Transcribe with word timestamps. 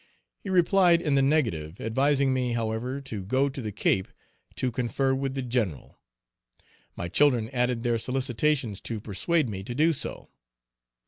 He 0.39 0.49
replied 0.49 0.99
in 0.99 1.13
the 1.13 1.21
negative, 1.21 1.79
advising 1.79 2.33
me, 2.33 2.53
however, 2.53 3.01
to 3.01 3.23
go 3.23 3.49
to 3.49 3.61
the 3.61 3.71
Cape 3.71 4.07
to 4.55 4.71
confer 4.71 5.13
with 5.13 5.35
the 5.35 5.43
general; 5.43 5.99
my 6.95 7.07
children 7.07 7.51
added 7.51 7.83
their 7.83 7.99
solicitations 7.99 8.81
to 8.81 8.99
persuade 8.99 9.47
me 9.47 9.61
to 9.63 9.75
do 9.75 9.93
so. 9.93 10.31